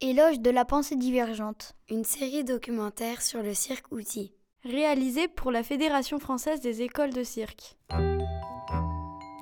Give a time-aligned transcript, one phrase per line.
[0.00, 1.74] Éloge de la pensée divergente.
[1.90, 4.32] Une série documentaire sur le cirque outil.
[4.62, 7.76] Réalisée pour la Fédération française des écoles de cirque.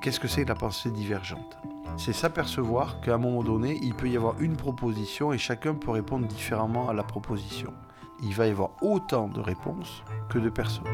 [0.00, 1.58] Qu'est-ce que c'est la pensée divergente?
[1.98, 5.90] C'est s'apercevoir qu'à un moment donné, il peut y avoir une proposition et chacun peut
[5.90, 7.74] répondre différemment à la proposition.
[8.22, 10.84] Il va y avoir autant de réponses que de personnes.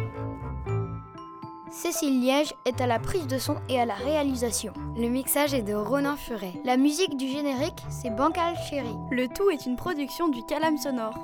[1.73, 4.75] Cécile Liège est à la prise de son et à la réalisation.
[4.95, 6.53] Le mixage est de Ronan Furet.
[6.67, 8.95] La musique du générique, c'est Bancal Chéri.
[9.11, 11.19] Le tout est une production du Calam Sonore.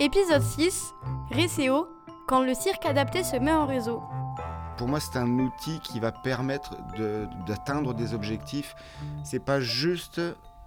[0.00, 0.94] Épisode 6
[1.30, 1.88] Récéo,
[2.26, 4.00] quand le cirque adapté se met en réseau.
[4.78, 6.74] Pour moi, c'est un outil qui va permettre
[7.46, 8.74] d'atteindre des objectifs.
[9.24, 10.22] C'est pas juste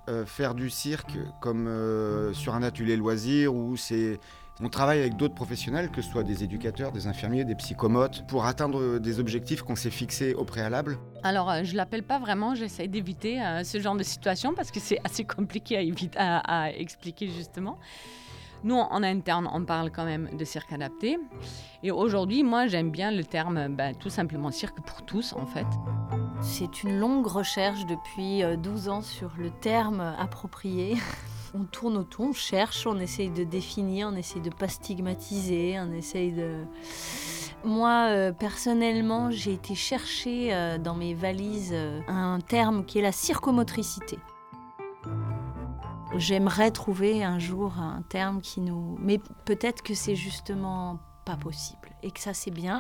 [0.08, 4.20] euh, faire du cirque comme euh, sur un atelier loisir où c'est
[4.62, 8.46] on travaille avec d'autres professionnels, que ce soit des éducateurs, des infirmiers, des psychomotes, pour
[8.46, 10.98] atteindre des objectifs qu'on s'est fixés au préalable.
[11.24, 15.00] Alors, euh, je l'appelle pas vraiment, j'essaie d'éviter ce genre de situation parce que c'est
[15.04, 17.78] assez compliqué à, à expliquer justement.
[18.66, 21.20] Nous, en interne, on parle quand même de cirque adapté.
[21.84, 25.68] Et aujourd'hui, moi, j'aime bien le terme ben, tout simplement cirque pour tous, en fait.
[26.42, 30.96] C'est une longue recherche depuis 12 euh, ans sur le terme approprié.
[31.56, 35.94] on tourne autour, on cherche, on essaye de définir, on essaye de pas stigmatiser, on
[35.94, 36.66] essaye de...
[37.64, 41.76] Moi, euh, personnellement, j'ai été chercher euh, dans mes valises
[42.08, 44.20] un terme qui est la circomotricité.
[46.18, 48.98] J'aimerais trouver un jour un terme qui nous...
[49.00, 52.80] Mais peut-être que c'est justement pas possible et que ça c'est bien.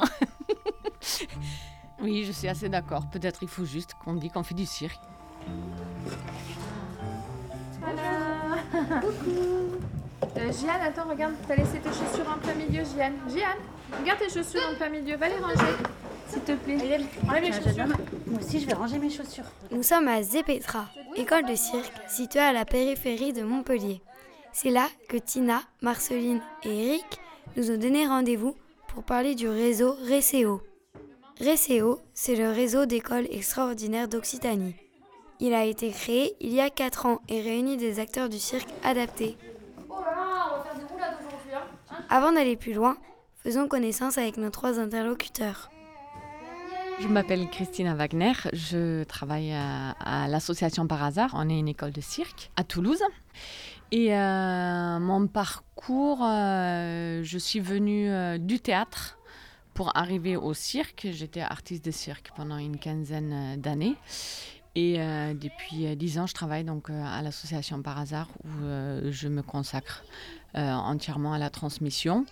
[2.02, 3.10] oui, je suis assez d'accord.
[3.10, 5.02] Peut-être il faut juste qu'on dit qu'on fait du cirque.
[8.90, 9.80] Coucou.
[10.38, 13.14] Euh, Jeanne, attends, regarde, t'as laissé tes chaussures en plein milieu, Jeanne.
[13.30, 13.60] Jeanne,
[14.00, 15.74] regarde tes chaussures en plein milieu, va les ranger.
[16.28, 16.78] S'il te plaît.
[17.28, 17.86] Enlève les chaussures.
[18.28, 19.46] Moi aussi, je vais ranger mes chaussures.
[19.72, 24.02] Nous sommes à Zepetra, école de cirque située à la périphérie de Montpellier.
[24.52, 27.20] C'est là que Tina, Marceline et Eric
[27.58, 28.56] nous ont donné rendez-vous
[28.88, 30.62] pour parler du réseau RECEO.
[31.40, 34.76] RECEO, c'est le réseau d'écoles extraordinaires d'Occitanie.
[35.40, 38.70] Il a été créé il y a 4 ans et réunit des acteurs du cirque
[38.84, 39.38] adaptés.
[39.90, 41.52] Oh là là, on va faire des roulades aujourd'hui.
[41.54, 41.96] Hein.
[42.10, 42.98] Avant d'aller plus loin,
[43.44, 45.70] faisons connaissance avec nos trois interlocuteurs.
[47.00, 52.00] Je m'appelle Christina Wagner, je travaille à, l'association Par hasard, on est une école de
[52.00, 53.04] cirque à Toulouse.
[53.92, 59.18] Et euh, mon parcours, euh, je suis venue euh, du théâtre
[59.74, 61.08] pour arriver au cirque.
[61.12, 63.96] J'étais artiste de cirque pendant une quinzaine d'années.
[64.76, 68.50] Et depuis dix ans, je travaille donc à l'association Par hasard où
[69.10, 70.04] je me consacre
[70.54, 72.26] entièrement à la transmission.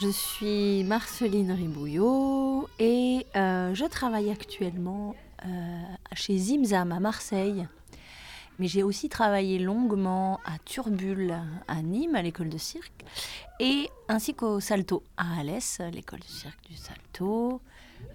[0.00, 5.14] Je suis Marceline Ribouillot et euh, je travaille actuellement
[5.46, 5.82] euh,
[6.14, 7.68] chez Zimzam à Marseille.
[8.58, 11.36] Mais j'ai aussi travaillé longuement à Turbule,
[11.68, 13.04] à Nîmes, à l'école de cirque,
[13.60, 17.60] et ainsi qu'au Salto, à Alès, l'école de cirque du Salto.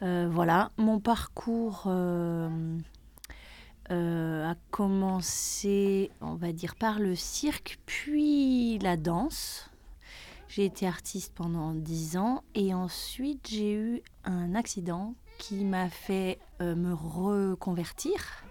[0.03, 1.83] Euh, voilà, mon parcours
[3.89, 9.69] a commencé, on va dire, par le cirque, puis la danse.
[10.49, 16.39] J'ai été artiste pendant dix ans et ensuite j'ai eu un accident qui m'a fait
[16.59, 18.43] euh, me reconvertir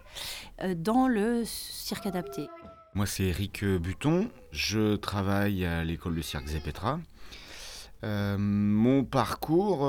[0.62, 2.46] euh, dans le cirque adapté.
[2.94, 7.00] Moi c'est Eric Buton, je travaille à l'école de cirque Zepetra.
[8.04, 9.80] Euh, mon parcours,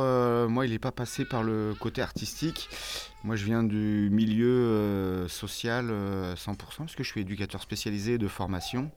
[0.49, 2.69] moi, il n'est pas passé par le côté artistique.
[3.23, 5.91] Moi, je viens du milieu social
[6.35, 8.91] 100%, parce que je suis éducateur spécialisé de formation.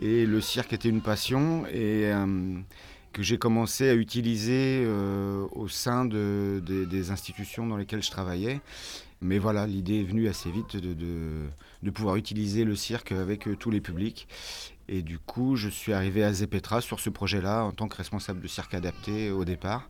[0.00, 2.10] Et le cirque était une passion et
[3.12, 4.86] que j'ai commencé à utiliser
[5.52, 8.60] au sein de, des institutions dans lesquelles je travaillais.
[9.22, 13.80] Mais voilà, l'idée est venue assez vite de, pouvoir utiliser le cirque avec tous les
[13.80, 14.26] publics.
[14.88, 18.40] Et du coup, je suis arrivé à Zepetra sur ce projet-là en tant que responsable
[18.40, 19.88] de cirque adapté au départ,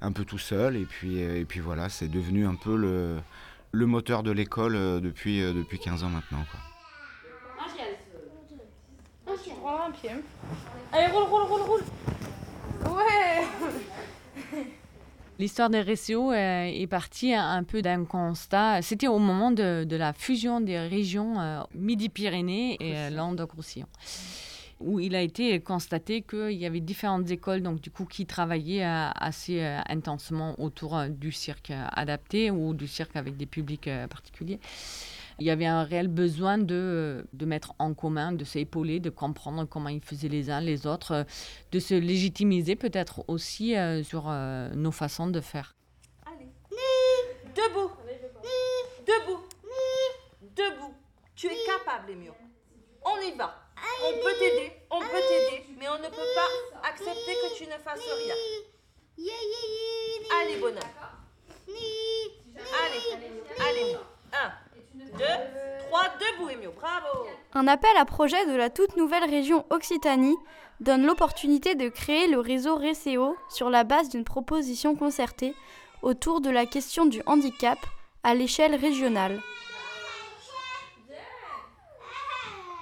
[0.00, 0.76] un peu tout seul.
[0.76, 3.18] Et puis, et puis voilà, c'est devenu un peu le,
[3.72, 6.44] le moteur de l'école euh, depuis, euh, depuis 15 ans maintenant.
[6.50, 6.60] Quoi.
[10.92, 11.82] Allez, roule, roule, roule, roule.
[12.96, 13.46] Ouais
[15.38, 18.82] L'histoire des réseaux euh, est partie un peu d'un constat.
[18.82, 23.86] C'était au moment de, la fusion des régions euh, Midi-Pyrénées et euh, Languedoc-Roussillon
[24.80, 28.82] où il a été constaté qu'il y avait différentes écoles donc du coup qui travaillaient
[28.82, 34.58] assez intensément autour du cirque adapté ou du cirque avec des publics particuliers.
[35.38, 39.64] Il y avait un réel besoin de, de mettre en commun, de s'épauler, de comprendre
[39.64, 41.26] comment ils faisaient les uns les autres,
[41.70, 45.74] de se légitimiser peut-être aussi euh, sur euh, nos façons de faire.
[46.26, 46.48] Allez.
[47.54, 47.90] Debout.
[49.06, 49.40] Debout.
[50.56, 50.94] Debout.
[51.34, 52.32] Tu es capable, Emio.
[53.04, 53.54] On y va.
[54.04, 57.78] On peut t'aider, on peut t'aider, mais on ne peut pas accepter que tu ne
[57.78, 58.34] fasses rien.
[60.40, 61.01] Allez, bonhomme.
[66.62, 66.72] Emio.
[66.76, 67.26] Bravo.
[67.54, 70.36] Un appel à projet de la toute nouvelle région Occitanie
[70.80, 75.54] donne l'opportunité de créer le réseau RECEO sur la base d'une proposition concertée
[76.02, 77.78] autour de la question du handicap
[78.22, 79.40] à l'échelle régionale.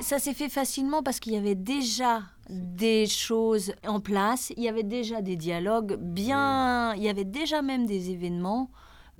[0.00, 4.68] Ça s'est fait facilement parce qu'il y avait déjà des choses en place, il y
[4.68, 8.70] avait déjà des dialogues bien, il y avait déjà même des événements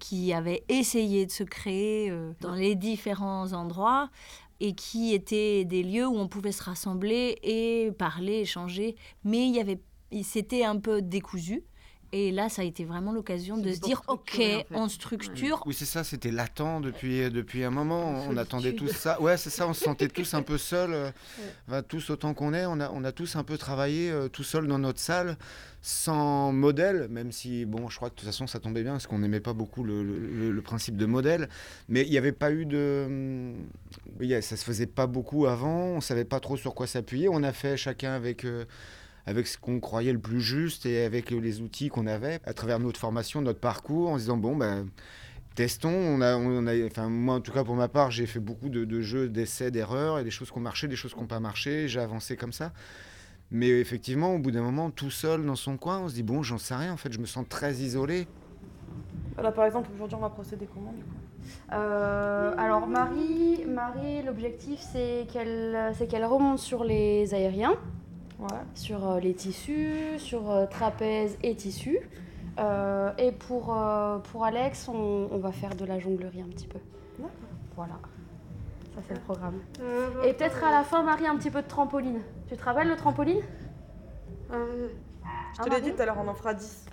[0.00, 4.10] qui avaient essayé de se créer euh, dans les différents endroits
[4.60, 9.54] et qui étaient des lieux où on pouvait se rassembler et parler, échanger, mais il
[9.54, 9.80] y avait
[10.22, 11.64] c'était un peu décousu.
[12.12, 14.40] Et là, ça a été vraiment l'occasion de se dire, ok,
[14.72, 15.62] on structure.
[15.64, 18.24] Oui, c'est ça, c'était latent depuis, depuis un moment.
[18.28, 19.20] On attendait tous ça.
[19.22, 20.92] Ouais, c'est ça, on se sentait tous un peu seuls.
[20.92, 21.10] euh,
[21.68, 24.42] enfin, tous autant qu'on est, on a, on a tous un peu travaillé euh, tout
[24.42, 25.36] seul dans notre salle,
[25.82, 29.06] sans modèle, même si, bon, je crois que de toute façon, ça tombait bien, parce
[29.06, 31.48] qu'on n'aimait pas beaucoup le, le- le principe de modèle.
[31.88, 33.04] Mais il n'y avait pas eu de.
[33.06, 33.54] hum,
[34.18, 37.28] oui, ça se faisait pas beaucoup avant, on savait pas trop sur quoi s'appuyer.
[37.28, 38.44] On a fait chacun avec.
[38.44, 38.64] euh,
[39.26, 42.78] avec ce qu'on croyait le plus juste et avec les outils qu'on avait à travers
[42.78, 44.88] notre formation, notre parcours, en se disant bon ben
[45.54, 45.90] testons.
[45.90, 48.68] On a, on a, enfin moi en tout cas pour ma part, j'ai fait beaucoup
[48.68, 51.26] de, de jeux d'essais, d'erreurs et des choses qui ont marché, des choses qui n'ont
[51.26, 51.88] pas marché.
[51.88, 52.72] J'ai avancé comme ça.
[53.50, 56.42] Mais effectivement, au bout d'un moment, tout seul dans son coin, on se dit bon,
[56.42, 56.92] j'en sais rien.
[56.92, 58.28] En fait, je me sens très isolé.
[59.34, 61.10] Voilà, par exemple, aujourd'hui, on va procéder comment du coup?
[61.72, 67.76] Euh, alors Marie, Marie l'objectif c'est qu'elle c'est qu'elle remonte sur les aériens,
[68.74, 71.98] sur euh, les tissus, sur euh, trapèze et tissus.
[72.58, 76.66] Euh, et pour, euh, pour Alex, on, on va faire de la jonglerie un petit
[76.66, 76.78] peu.
[77.76, 77.94] Voilà,
[78.94, 79.60] ça c'est le programme.
[80.24, 82.20] Et peut-être à la fin, Marie, un petit peu de trampoline.
[82.48, 83.40] Tu te rappelles le trampoline?
[84.50, 84.56] Je
[85.24, 86.86] Ah, te l'ai Marie dit tout à l'heure, on en fera 10.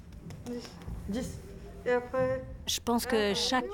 [1.10, 1.40] 10.
[1.86, 3.66] Et après Je pense que chaque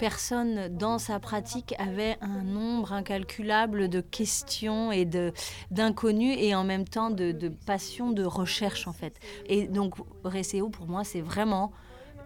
[0.00, 5.32] personne dans sa pratique avait un nombre incalculable de questions et de
[5.70, 9.20] d'inconnus et en même temps de, de passion de recherche en fait.
[9.46, 9.94] Et donc
[10.24, 11.70] Récéo pour moi c'est vraiment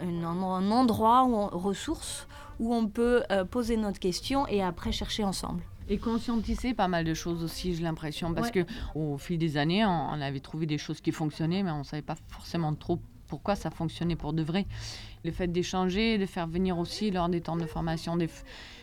[0.01, 2.27] un, un endroit où on, ressource
[2.61, 5.63] où on peut euh, poser notre question et après chercher ensemble.
[5.89, 8.33] Et conscientiser pas mal de choses aussi, j'ai l'impression.
[8.33, 8.65] Parce Ouais.
[8.65, 11.81] que au fil des années, on, on avait trouvé des choses qui fonctionnaient, mais on
[11.81, 12.99] ne savait pas forcément trop
[13.29, 14.67] pourquoi ça fonctionnait pour de vrai.
[15.25, 18.29] Le fait d'échanger, de faire venir aussi lors des temps de formation des,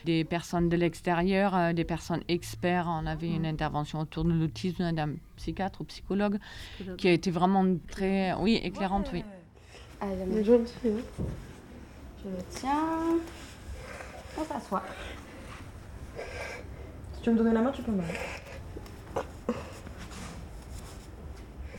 [0.06, 2.88] des personnes de l'extérieur, euh, des personnes experts.
[2.88, 6.38] On avait une intervention autour de l'autisme d'un psychiatre ou psychologue,
[6.98, 9.24] qui a été vraiment très, oui, éclairante, oui.
[10.02, 10.08] Hein
[12.24, 13.18] Je le tiens.
[14.40, 14.84] On s'assoit.
[17.14, 18.14] Si tu veux me donner la main, tu peux me donner.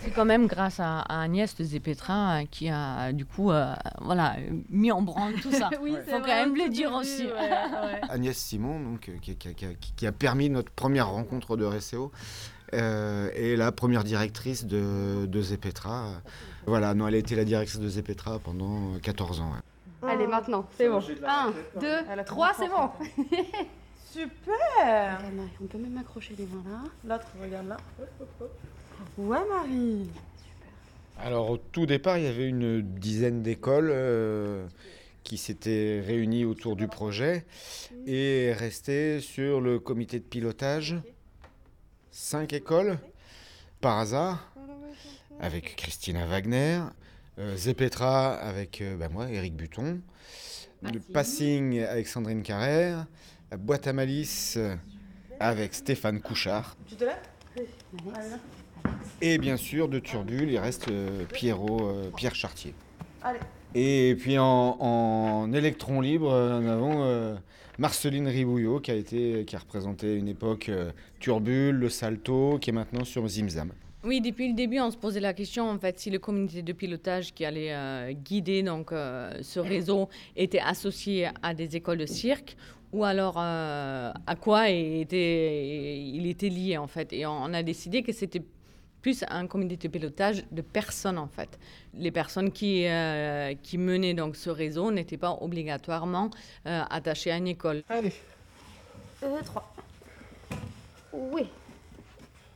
[0.00, 3.74] C'est quand même grâce à, à Agnès de Zeppetra euh, qui a du coup euh,
[4.00, 4.36] voilà,
[4.70, 5.70] mis en branle tout ça.
[5.82, 7.26] Oui, Faut quand même le dire aussi.
[8.08, 11.64] Agnès Simon, donc, euh, qui, qui- qui- qui- qui a permis notre première rencontre de
[11.64, 12.12] Récéo,
[12.74, 16.06] euh, et la première directrice de, de Zepetra.
[16.66, 19.50] Voilà, non, elle a été la directrice de Zepetra pendant 14 ans.
[19.52, 20.10] ouais.
[20.10, 21.00] Allez, maintenant, c'est bon.
[21.26, 22.90] Un, deux, trois, c'est bon.
[24.12, 25.18] Super
[25.60, 26.80] on peut même accrocher les mains là.
[27.14, 27.76] L'autre, regarde là.
[27.98, 28.50] Hop, hop, hop.
[29.18, 30.08] Ouais, Marie
[31.18, 34.66] Alors au tout départ, il y avait une dizaine d'écoles euh,
[35.22, 37.44] qui s'étaient réunies autour du projet
[38.06, 40.96] et restaient sur le comité de pilotage.
[42.10, 42.98] Cinq écoles,
[43.80, 44.52] par hasard,
[45.40, 46.80] avec Christina Wagner,
[47.38, 50.00] euh, Zepetra avec euh, bah, moi, Eric Buton,
[50.82, 53.06] le Passing avec Sandrine Carrère,
[53.50, 54.58] la Boîte à Malice
[55.40, 56.76] avec Stéphane Couchard.
[56.88, 57.16] Tu te lèves?
[58.14, 58.61] Alex.
[59.20, 62.74] Et bien sûr, de Turbule, il reste euh, Pierrot, euh, Pierre Chartier.
[63.22, 63.38] Allez.
[63.74, 67.34] Et puis en, en électron libre, euh, nous avons euh,
[67.78, 72.70] Marceline Ribouillot qui a, été, qui a représenté une époque euh, Turbule, le Salto, qui
[72.70, 73.72] est maintenant sur Zimzam.
[74.04, 76.72] Oui, depuis le début, on se posait la question en fait si le comité de
[76.72, 82.06] pilotage qui allait euh, guider donc euh, ce réseau était associé à des écoles de
[82.06, 82.56] cirque
[82.92, 87.12] ou alors euh, à quoi était, il était lié en fait.
[87.12, 88.42] Et on, on a décidé que c'était
[89.02, 91.58] plus un comité de pilotage de personnes en fait.
[91.94, 96.30] Les personnes qui, euh, qui menaient donc ce réseau n'étaient pas obligatoirement
[96.66, 97.82] euh, attachées à une école.
[97.88, 98.12] Allez.
[99.24, 99.74] Euh, trois.
[101.12, 101.48] Oui.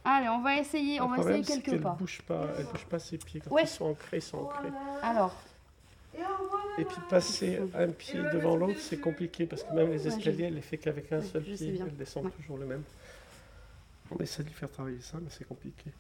[0.05, 1.91] Allez, on va essayer, on va essayer quelques pas.
[1.99, 3.41] bouge pas, elle bouge pas ses pieds.
[3.41, 3.63] Quand Ouais.
[3.65, 4.69] ils sont ancrés, ils sont ancrés.
[5.03, 5.35] Alors,
[6.79, 10.55] Et puis passer un pied devant l'autre, c'est compliqué parce que même les escaliers, elle
[10.55, 11.79] les fait qu'avec un Ouais, seul pied.
[11.81, 12.31] Elle descend Ouais.
[12.31, 12.83] toujours le même.
[14.11, 15.91] On essaie de lui faire travailler ça, mais c'est compliqué.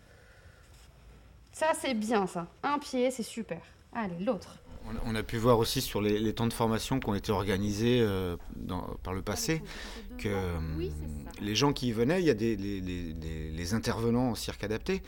[1.59, 2.49] Ça, c'est bien, ça.
[2.63, 3.63] Un pied, c'est super.
[3.95, 4.59] Allez, l'autre.
[5.07, 8.37] On a pu voir aussi sur les, temps de formation qui ont été organisés euh,
[9.03, 9.63] par le passé
[10.19, 10.59] que euh,
[11.41, 15.03] les gens qui y venaient, il y a des, les, intervenants en cirque adapté,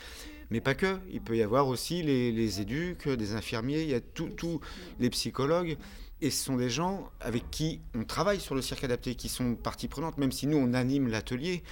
[0.50, 0.99] mais pas que.
[1.12, 4.61] Il peut y avoir aussi les, éduques, des infirmiers, il y a tous
[5.00, 5.76] les psychologues.
[6.20, 9.54] Et ce sont des gens avec qui on travaille sur le cirque adapté, qui sont
[9.54, 11.62] partie prenante, même si nous on anime l'atelier,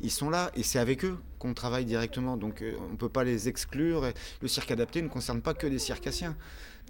[0.00, 2.36] ils sont là et c'est avec eux qu'on travaille directement.
[2.36, 4.12] Donc euh, on ne peut pas les exclure.
[4.40, 6.36] Le cirque adapté ne concerne pas que des circassiens.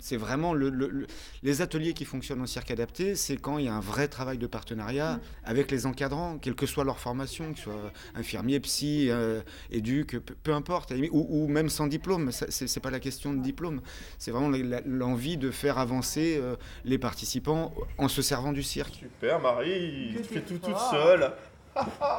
[0.00, 1.06] C'est vraiment le,
[1.42, 4.38] les ateliers qui fonctionnent en cirque adapté, c'est quand il y a un vrai travail
[4.38, 9.08] de partenariat avec les encadrants, quelle que soit leur formation, que ce soit infirmier, psy,
[9.10, 12.30] euh, éduc, peu, importe, ou, même sans diplôme.
[12.32, 13.80] C'est pas la question de diplôme.
[14.18, 18.94] C'est vraiment l'envie de faire avancer euh, les participants en se servant du cirque.
[18.94, 21.32] Super, Marie, tu fais tout toute seule.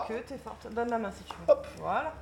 [0.07, 0.67] que t'es forte.
[0.73, 1.51] Donne la main si tu veux.
[1.53, 1.67] Hop.
[1.79, 2.13] Voilà.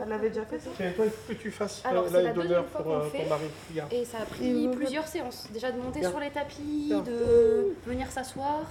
[0.00, 2.66] Elle l'avait déjà fait ça faut que tu fasses Alors, euh, c'est la deuxième d'honneur
[2.68, 3.18] fois pour, qu'on euh, fait.
[3.20, 3.44] pour Marie.
[3.70, 3.92] Regarde.
[3.92, 5.48] Et ça a pris plusieurs séances.
[5.52, 8.62] Déjà de monter sur les tapis, de venir s'asseoir.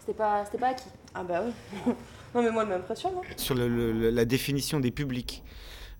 [0.00, 0.88] C'était pas, c'était pas acquis.
[1.14, 1.92] Ah bah oui.
[2.34, 3.12] non mais moi, elle m'impressionne.
[3.16, 3.34] Hein.
[3.36, 5.42] Sur le- le- la définition des publics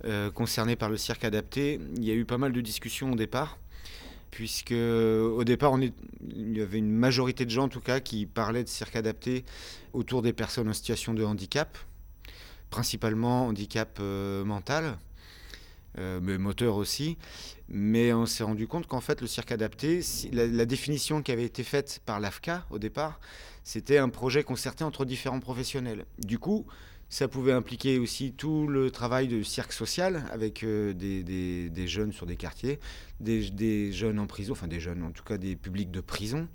[0.05, 3.15] euh, concernés par le cirque adapté, il y a eu pas mal de discussions au
[3.17, 3.59] départ,
[4.31, 5.95] puisque au départ, on est-
[6.29, 9.45] il y avait une majorité de gens en tout cas qui parlaient de cirque adapté
[9.93, 11.79] autour des personnes en situation de handicap,
[12.79, 14.99] principalement handicap euh, mental.
[15.99, 17.17] euh, mais moteur aussi.
[17.69, 20.01] Mais on s'est rendu compte qu'en fait, le cirque adapté,
[20.33, 23.21] la, définition qui avait été faite par l'AFCA au départ,
[23.63, 26.05] c'était un projet concerté entre différents professionnels.
[26.19, 26.67] Du coup,
[27.09, 31.87] ça pouvait impliquer aussi tout le travail de cirque social avec euh, des, des- des
[31.87, 32.81] jeunes sur des quartiers,
[33.21, 36.49] des, des jeunes en prison, enfin des jeunes, en tout cas des publics de prison.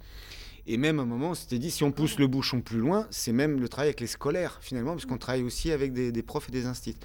[0.67, 3.07] Et même à un moment, on s'était dit, si on pousse le bouchon plus loin,
[3.11, 6.49] c'est même le travail avec les scolaires, finalement, parce qu'on travaille aussi avec des, profs
[6.49, 6.99] et des instituts.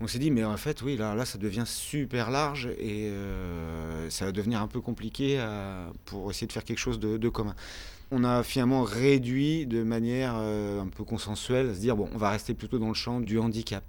[0.00, 4.24] On s'est dit, mais en fait, oui, là, ça devient super large et euh, ça
[4.24, 7.54] va devenir un peu compliqué à- pour essayer de faire quelque chose de, de commun.
[8.10, 12.18] On a finalement réduit de manière euh, un peu consensuelle, à se dire, bon, on
[12.18, 13.84] va rester plutôt dans le champ du handicap.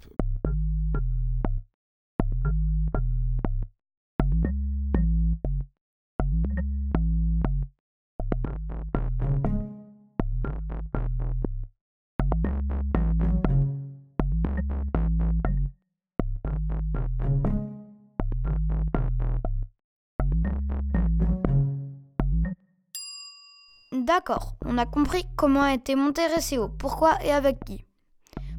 [24.06, 27.86] D'accord, on a compris comment a été monté Réseau, pourquoi et avec qui.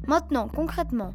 [0.05, 1.13] Maintenant, concrètement,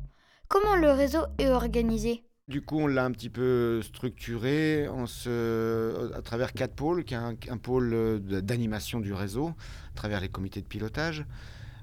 [0.49, 2.25] comment le réseau est organisé?
[2.49, 7.15] Du coup, on l'a un petit peu structuré en se- à travers quatre pôles, qui
[7.15, 11.27] un, pôle d'animation du réseau, à travers les comités de pilotage,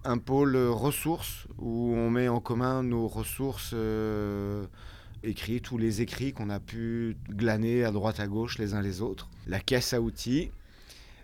[0.03, 4.65] un pôle ressources, où on met en commun nos ressources euh,
[5.21, 9.03] écrits, tous les écrits qu'on a pu glaner à droite à gauche les uns les
[9.03, 10.49] autres, la caisse à outils,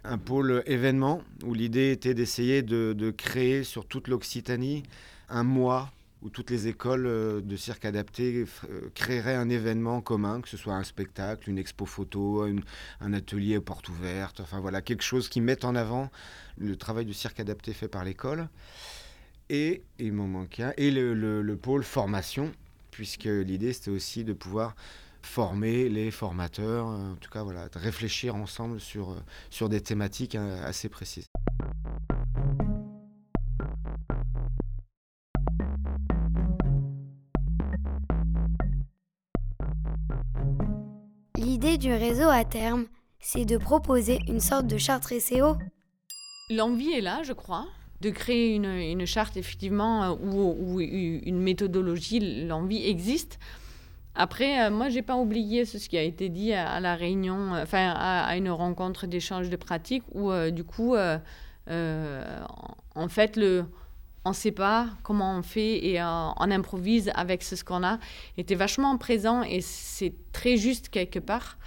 [0.07, 4.83] un pôle événement, où l'idée était d'essayer de, créer sur toute l'Occitanie
[5.29, 10.41] un mois où toutes les écoles euh, de cirque adapté euh, créeraient un événement commun,
[10.41, 12.47] que ce soit un spectacle, une expo photo,
[12.99, 16.09] un atelier porte ouverte, enfin voilà, quelque chose qui mette en avant
[16.57, 18.49] le travail du cirque adapté fait par l'école.
[19.49, 22.51] Et, il un, le pôle formation,
[22.89, 24.75] puisque l'idée c'était aussi de pouvoir
[25.25, 29.81] former les formateurs, euh, en tout cas voilà, de réfléchir ensemble sur, euh, sur des
[29.81, 31.27] thématiques euh, assez précises.
[41.37, 42.85] L'idée du réseau à terme,
[43.19, 45.57] c'est de proposer une sorte de charte réseau.
[46.49, 47.65] L'envie est là, je crois,
[48.01, 52.45] de créer une, une charte, effectivement, ou une méthodologie.
[52.45, 53.39] L'envie existe.
[54.15, 57.63] Après, euh, moi, j'ai pas oublié ce qui a été dit à, la réunion, euh,
[57.63, 61.17] enfin, à, une rencontre d'échange de pratiques, où, euh, du coup, euh,
[62.95, 63.65] en- fait, le,
[64.23, 67.99] on ne sait pas comment on fait et on improvise avec ce qu'on a,
[68.37, 71.57] était vachement présent et c'est très juste quelque part.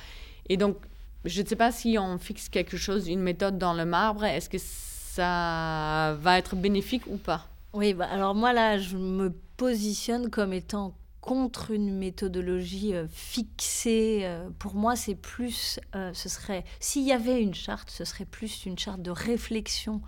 [0.48, 0.76] Et donc,
[1.24, 4.48] je ne sais pas si on fixe quelque chose, une méthode dans le marbre, est-ce
[4.48, 7.46] que ça va être bénéfique ou pas?
[7.74, 14.20] Oui, bah, alors moi là, je me positionne comme étant contre une méthodologie euh, fixée.
[14.22, 18.24] euh, pour moi, c'est plus, euh, ce serait, s'il y avait une charte, ce serait
[18.24, 20.00] plus une charte de réflexion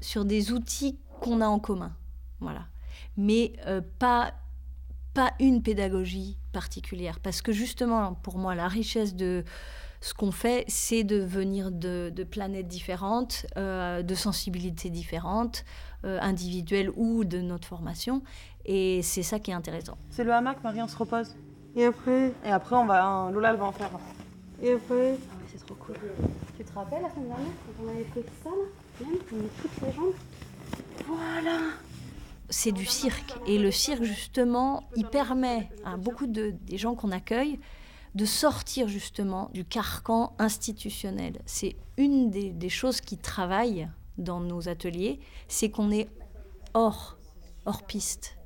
[0.00, 1.96] sur des outils qu'on a en commun.
[2.40, 2.66] Voilà.
[3.16, 3.54] Mais
[3.98, 4.32] pas
[5.14, 7.18] pas une pédagogie particulière.
[7.18, 9.42] Parce que justement, pour moi, la richesse de
[10.00, 15.64] ce qu'on fait, c'est de venir de, planètes différentes, de sensibilités différentes,
[16.04, 18.22] euh, individuelles ou de notre formation.
[18.64, 19.96] Et c'est ça qui est intéressant.
[20.10, 21.36] C'est le hamac, Marie, on se repose.
[21.76, 23.90] Et après Et après, on va, Lola, elle va en faire.
[24.62, 25.96] Et après ah C'est trop cool.
[26.56, 29.48] Tu te rappelles la semaine dernière quand on avait fait ça, là Même, on met
[29.62, 30.14] toutes les jambes?
[31.06, 31.58] Voilà
[32.50, 33.34] c'est du cirque.
[33.46, 37.58] Et le cirque, justement, il permet à beaucoup de, des gens qu'on accueille
[38.14, 41.40] de sortir justement du carcan institutionnel.
[41.46, 43.88] C'est une des, choses qui travaillent
[44.18, 46.08] dans nos ateliers, c'est qu'on est
[46.74, 47.16] hors,
[47.64, 48.36] hors piste.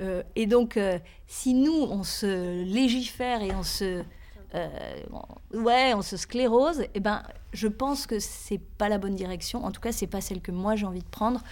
[0.00, 4.02] Euh, et donc, euh, si nous, on se légifère et on se,
[4.54, 4.68] euh,
[5.54, 9.64] ouais, on se sclérose, eh ben, je pense que c'est pas la bonne direction.
[9.64, 11.42] En tout cas, c'est pas celle que moi j'ai envie de prendre.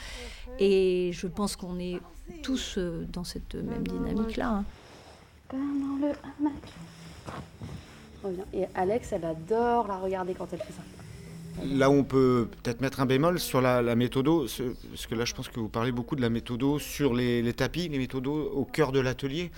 [0.58, 2.00] Et je pense qu'on est
[2.42, 4.48] tous dans cette même dynamique-là.
[4.48, 4.64] Hein.
[5.52, 6.54] Le hamac.
[8.52, 10.82] Et Alex, elle adore la regarder quand elle fait ça.
[11.74, 14.46] Là où on peut peut-être mettre un bémol sur la, la méthodo,
[14.90, 17.52] parce que là je pense que vous parlez beaucoup de la méthodo sur les, les
[17.52, 19.50] tapis, les méthodos au cœur de l'atelier.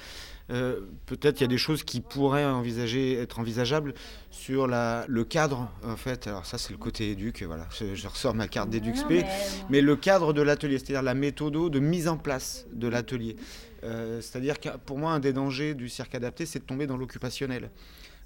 [0.51, 3.95] Euh, peut-être il y a des choses qui pourraient envisager, être envisageables
[4.31, 6.27] sur la, le cadre, en fait.
[6.27, 7.67] Alors ça, c'est le côté éduc, voilà.
[7.79, 9.25] Je, ressors ma carte d'éduc-spé.
[9.71, 13.37] Mais le cadre de l'atelier, c'est-à-dire la méthode de mise en place de l'atelier.
[13.85, 16.97] Euh, c'est-à-dire que pour moi, un des dangers du cirque adapté, c'est de tomber dans
[16.97, 17.71] l'occupationnel.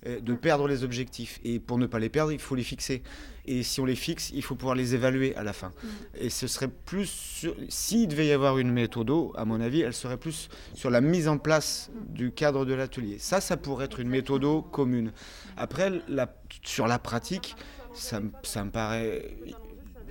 [0.07, 1.41] Euh, de perdre les objectifs.
[1.45, 3.03] Et pour ne pas les perdre, il faut les fixer.
[3.47, 5.69] Et si on les fixe, il faut pouvoir les évaluer à la fin.
[5.69, 5.89] Mm.
[6.21, 7.47] Et ce serait plus.
[7.69, 11.29] S'il devait y avoir une méthode, à mon avis, elle serait plus sur la mise
[11.29, 13.19] en place du cadre de l'atelier.
[13.19, 15.13] Ça, ça pourrait être une méthode commune.
[15.57, 16.33] Après, la,
[16.63, 17.57] sur la pratique,
[17.95, 19.23] ça, ça me paraît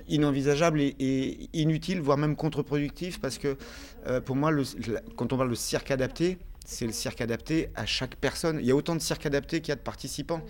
[0.08, 3.56] inenvisageable et, inutile, voire même contre-productif, parce que
[4.06, 4.62] euh, pour moi, le,
[5.16, 8.58] quand on parle de cirque adapté, c'est le cirque adapté à chaque personne.
[8.60, 10.42] Il y a autant de cirques adaptés qu'il y a de participants.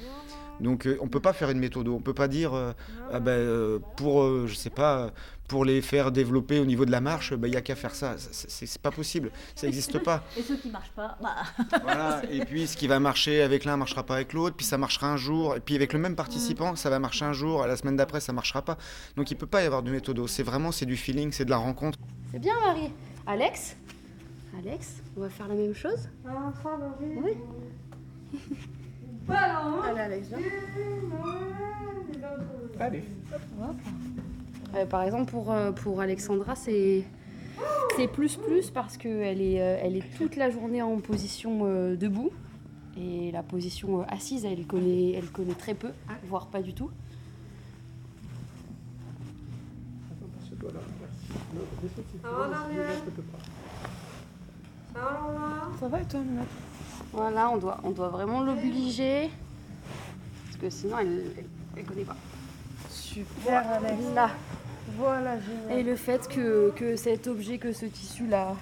[0.60, 1.86] Donc euh, on ne peut pas faire une méthode.
[1.88, 2.72] On ne peut pas dire euh,
[3.12, 5.12] ah ben, euh, pour je sais pas
[5.48, 7.94] pour les faire développer au niveau de la marche, ben, il n'y a qu'à faire
[7.94, 8.16] ça.
[8.18, 9.30] C'est pas possible.
[9.54, 10.24] Ça n'existe pas.
[10.36, 11.36] Et ceux qui marchent pas, bah.
[11.82, 12.22] Voilà.
[12.30, 14.56] Et puis ce qui va marcher avec l'un marchera pas avec l'autre.
[14.56, 15.54] Puis ça marchera un jour.
[15.54, 17.64] Et puis avec le même participant, ça va marcher un jour.
[17.66, 18.76] La semaine d'après, ça marchera pas.
[19.16, 20.26] Donc il peut pas y avoir de méthode.
[20.26, 21.98] C'est vraiment c'est du feeling, c'est de la rencontre.
[22.32, 22.92] C'est bien Marie.
[23.26, 23.76] Alex,
[24.58, 26.52] Alex, on va faire la même chose Ah,
[27.00, 27.32] Oui.
[29.28, 30.38] Allez, Alex, viens.
[32.78, 33.04] Allez.
[34.74, 37.04] Euh, par exemple, pour, euh, pour Alexandra, c'est
[37.96, 41.64] c'est plus plus parce qu'elle est, euh, elle est toute la journée en position
[41.94, 42.30] debout.
[42.98, 45.90] Et la position assise, elle connaît, elle connaît très peu,
[46.28, 46.90] voire pas du tout.
[55.80, 56.20] Ça va et toi,
[57.12, 59.30] Voilà, on doit, on doit vraiment l'obliger.
[60.46, 61.24] Parce que sinon, elle
[61.76, 62.16] ne connaît pas.
[62.88, 64.02] Super, Alex.
[64.14, 64.30] Là.
[64.96, 65.78] Voilà, génial.
[65.78, 68.54] Et le fait que, que cet objet, que ce tissu-là,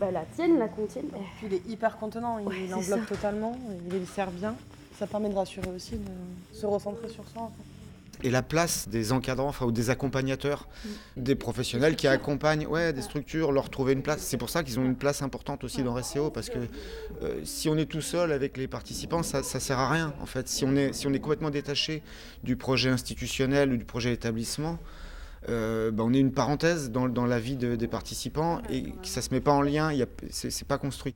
[0.00, 1.08] bah, la tienne, la contienne.
[1.42, 3.56] il est hyper contenant, il, enveloppe totalement,
[3.92, 4.54] il sert bien.
[4.98, 7.42] Ça permet de rassurer aussi, de se recentrer sur soi.
[7.42, 7.75] En fait
[8.22, 11.22] et la place des encadrants, enfin, ou des accompagnateurs, mm.
[11.22, 14.20] des professionnels qui accompagnent ouais, des structures, leur trouver une place.
[14.20, 16.58] C'est pour ça qu'ils ont une place importante aussi dans RSCO, parce que
[17.22, 20.14] euh, si on est tout seul avec les participants, ça ne sert à rien.
[20.20, 22.02] En fait, si on est, si on est complètement détaché
[22.42, 24.78] du projet institutionnel ou du projet établissement,
[25.48, 29.24] euh, ben, on est une parenthèse dans, dans la vie des participants et ça ne
[29.24, 29.90] se met pas en lien,
[30.30, 31.14] ce n'est pas construit.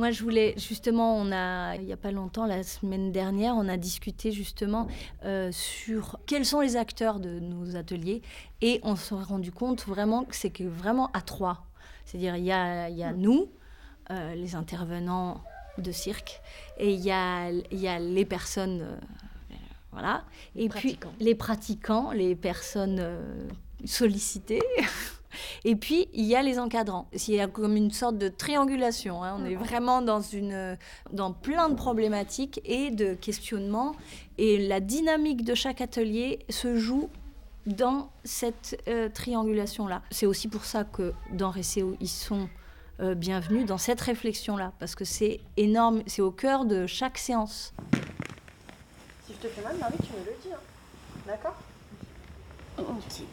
[0.00, 3.68] Moi, je voulais justement, on a, il n'y a pas longtemps, la semaine dernière, on
[3.68, 4.88] a discuté justement
[5.26, 8.22] euh, sur quels sont les acteurs de nos ateliers
[8.62, 11.66] et on s'est rendu compte vraiment que c'est que vraiment à trois.
[12.06, 13.50] C'est-à-dire, il y a, y a nous,
[14.10, 15.44] euh, les intervenants
[15.76, 16.40] de cirque,
[16.78, 18.80] et il y a, y a les personnes.
[18.80, 18.96] Euh,
[19.92, 20.24] voilà.
[20.56, 23.04] et puis les pratiquants, les personnes
[23.84, 24.62] sollicitées.
[25.64, 27.08] Et puis, il y a les encadrants.
[27.12, 29.22] Il y a comme une sorte de triangulation.
[29.22, 29.36] Hein.
[29.38, 30.76] On est vraiment dans, une,
[31.12, 33.94] dans plein de problématiques et de questionnements.
[34.38, 37.10] Et la dynamique de chaque atelier se joue
[37.66, 40.02] dans cette euh, triangulation-là.
[40.10, 42.48] C'est aussi pour ça que dans Récéo, ils sont
[43.00, 47.72] euh, bienvenus dans cette réflexion-là, parce que c'est énorme, c'est au cœur de chaque séance.
[49.26, 50.52] Si je te fais mal, Marie, tu me le dis.
[50.52, 50.58] Hein.
[51.26, 51.56] D'accord?
[52.78, 53.24] Ok.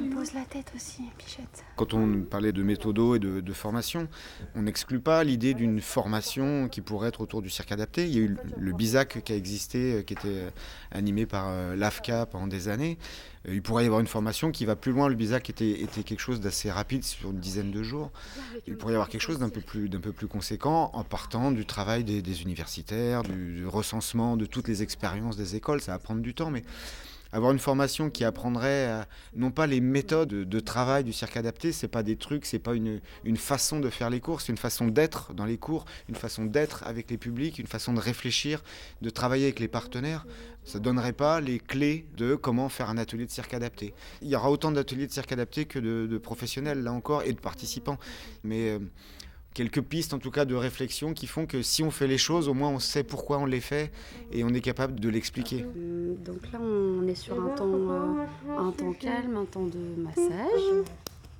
[0.00, 1.64] Il pose la tête aussi, Pichette.
[1.76, 4.08] Quand on parlait de méthodo et de, formation,
[4.54, 8.06] on n'exclut pas l'idée d'une formation qui pourrait être autour du cirque adapté.
[8.06, 10.52] Il y a eu le BISAC qui a existé, qui était
[10.90, 12.98] animé par euh, l'AFCA pendant des années.
[13.46, 15.08] Il pourrait y avoir une formation qui va plus loin.
[15.08, 18.10] Le BISAC était, était quelque chose d'assez rapide, sur une dizaine de jours.
[18.66, 21.66] Il pourrait y avoir quelque chose d'un peu, plus, peu plus conséquent en partant du
[21.66, 25.80] travail des, universitaires, du, du, recensement de toutes les expériences des écoles.
[25.80, 26.64] Ça va prendre du temps, mais
[27.34, 31.88] avoir une formation qui apprendrait non pas les méthodes de travail du cirque adapté, c'est
[31.88, 34.86] pas des trucs, c'est pas une, une façon de faire les cours, c'est une façon
[34.86, 38.62] d'être dans les cours, une façon d'être avec les publics, une façon de réfléchir,
[39.02, 40.26] de travailler avec les partenaires.
[40.64, 43.94] Ça donnerait pas les clés de comment faire un atelier de cirque adapté.
[44.22, 47.40] Il y aura autant d'ateliers de cirque adapté que de, professionnels là encore et de
[47.40, 47.98] participants,
[48.44, 48.78] mais euh,
[49.54, 52.48] quelques pistes en tout cas de réflexion qui font que si on fait les choses,
[52.48, 53.90] au moins on sait pourquoi on les fait
[54.32, 55.64] et on est capable de l'expliquer.
[55.64, 58.24] Euh, donc là on est sur un temps, euh,
[58.58, 60.84] un temps calme, un temps de massage.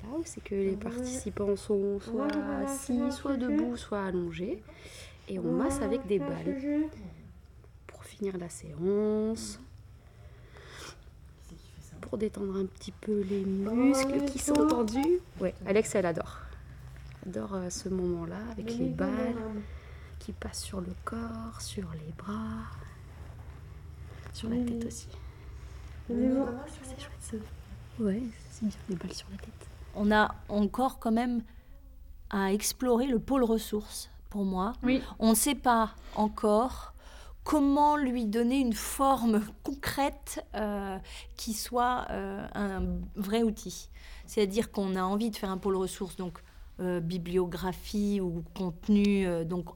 [0.04, 2.28] Là c'est que les participants sont soit
[2.64, 4.62] assis, soit debout, soit allongés.
[5.28, 6.88] Et on masse avec des balles
[7.86, 9.58] pour finir la séance.
[12.02, 15.20] Pour détendre un petit peu les muscles qui sont tendus.
[15.40, 16.43] Ouais, Alex elle adore.
[17.24, 19.62] J'adore euh, ce moment-là avec les balles
[20.18, 22.66] qui passent sur le corps, sur les bras,
[24.32, 25.08] sur la tête aussi.
[26.06, 27.36] C'est chouette ça.
[27.98, 29.68] Ouais, c'est bien les balles sur la tête.
[29.94, 31.42] On a encore quand même
[32.30, 34.74] à explorer le pôle ressources pour moi.
[34.82, 35.00] Oui.
[35.18, 36.92] On ne sait pas encore
[37.42, 40.98] comment lui donner une forme concrète euh,
[41.36, 42.82] qui soit euh, un
[43.14, 43.88] vrai outil.
[44.26, 46.42] C'est-à-dire qu'on a envie de faire un pôle ressources, donc
[46.80, 49.66] euh, bibliographie ou contenu, euh, donc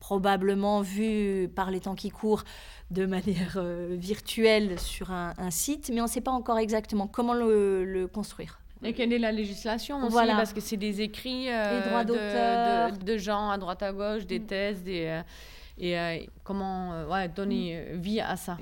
[0.00, 2.44] probablement vu par les temps qui courent
[2.90, 7.32] de manière euh, virtuelle sur un, site, mais on ne sait pas encore exactement comment
[7.32, 8.60] le, construire.
[8.82, 10.36] Et quelle est la législation aussi voilà.
[10.36, 14.46] Parce que c'est des écrits de, de, gens à droite à gauche, des mm.
[14.46, 15.22] thèses, des
[15.80, 18.58] et euh, comment euh, donner euh, vie à ça.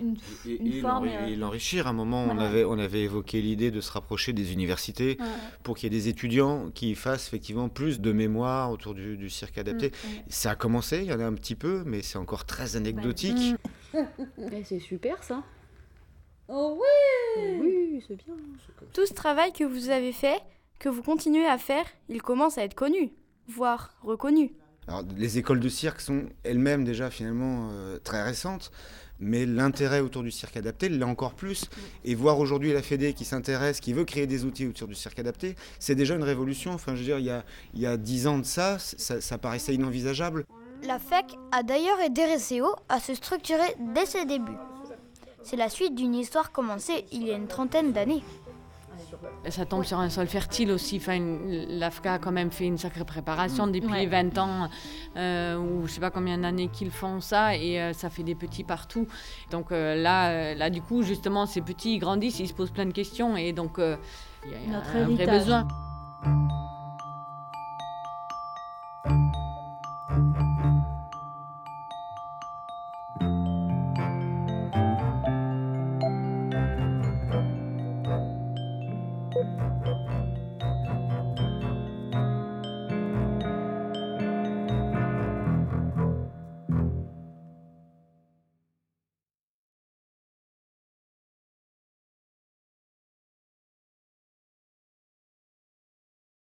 [0.46, 1.88] et, l'enrichir.
[1.88, 5.18] À un moment, on, avait, on avait évoqué l'idée de se rapprocher des universités
[5.64, 9.58] pour qu'il y ait des étudiants qui fassent effectivement plus de mémoire autour du, cirque
[9.58, 9.88] adapté.
[9.88, 12.76] Mm, ça a commencé, il y en a un petit peu, mais c'est encore très
[12.76, 13.56] anecdotique.
[13.92, 14.00] Mm.
[14.64, 15.42] c'est super ça.
[16.46, 18.34] Oh oui Oui, c'est bien.
[18.94, 20.40] Tout ce travail que vous avez fait,
[20.78, 23.10] que vous continuez à faire, il commence à être connu,
[23.48, 24.52] voire reconnu.
[24.88, 28.72] Alors, les écoles de cirque sont elles-mêmes déjà finalement euh, très récentes,
[29.20, 31.68] mais l'intérêt autour du cirque adapté l'est encore plus.
[32.06, 35.18] Et voir aujourd'hui la Fédé qui s'intéresse, qui veut créer des outils autour du cirque
[35.18, 36.72] adapté, c'est déjà une révolution.
[36.72, 39.20] Enfin, je veux dire, il y a, il y a 10 ans de ça, ça,
[39.20, 40.46] ça paraissait inenvisageable.
[40.82, 44.56] La FEC a d'ailleurs aidé Récéo à se structurer dès ses débuts.
[45.42, 48.22] C'est la suite d'une histoire commencée il y a une trentaine d'années.
[49.48, 50.96] Ça tombe sur un sol fertile aussi.
[50.96, 53.72] Enfin, L'AFCA a quand même fait une sacrée préparation mm.
[53.72, 54.68] depuis 20 ans,
[55.16, 58.34] euh, ou je sais pas combien d'années qu'ils font ça, et euh, ça fait des
[58.34, 59.06] petits partout.
[59.50, 62.86] Donc euh, là, là, du coup, justement, ces petits ils grandissent, ils se posent plein
[62.86, 65.66] de questions, et donc il y a un vrai besoin.